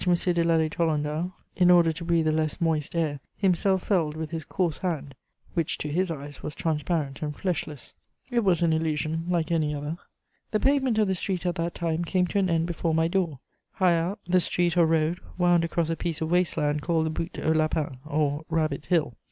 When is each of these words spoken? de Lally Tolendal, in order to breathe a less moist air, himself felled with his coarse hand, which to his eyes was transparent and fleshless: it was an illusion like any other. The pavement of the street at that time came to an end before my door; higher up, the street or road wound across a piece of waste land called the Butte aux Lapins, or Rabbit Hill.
de 0.03 0.43
Lally 0.43 0.67
Tolendal, 0.67 1.31
in 1.55 1.69
order 1.69 1.91
to 1.91 2.03
breathe 2.03 2.27
a 2.27 2.31
less 2.31 2.59
moist 2.59 2.95
air, 2.95 3.19
himself 3.37 3.83
felled 3.83 4.15
with 4.17 4.31
his 4.31 4.43
coarse 4.45 4.79
hand, 4.79 5.13
which 5.53 5.77
to 5.77 5.89
his 5.89 6.09
eyes 6.09 6.41
was 6.41 6.55
transparent 6.55 7.21
and 7.21 7.35
fleshless: 7.35 7.93
it 8.31 8.39
was 8.43 8.63
an 8.63 8.73
illusion 8.73 9.23
like 9.29 9.51
any 9.51 9.75
other. 9.75 9.99
The 10.49 10.59
pavement 10.59 10.97
of 10.97 11.05
the 11.05 11.13
street 11.13 11.45
at 11.45 11.53
that 11.53 11.75
time 11.75 12.03
came 12.03 12.25
to 12.29 12.39
an 12.39 12.49
end 12.49 12.65
before 12.65 12.95
my 12.95 13.07
door; 13.07 13.37
higher 13.73 14.13
up, 14.13 14.19
the 14.27 14.39
street 14.39 14.75
or 14.75 14.87
road 14.87 15.19
wound 15.37 15.63
across 15.63 15.91
a 15.91 15.95
piece 15.95 16.19
of 16.19 16.31
waste 16.31 16.57
land 16.57 16.81
called 16.81 17.05
the 17.05 17.11
Butte 17.11 17.37
aux 17.37 17.51
Lapins, 17.53 17.97
or 18.03 18.43
Rabbit 18.49 18.87
Hill. 18.87 19.13